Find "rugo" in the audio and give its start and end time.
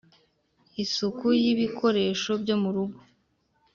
2.75-2.99